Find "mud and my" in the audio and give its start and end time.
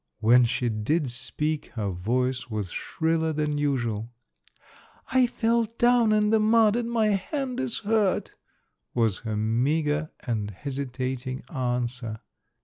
6.39-7.09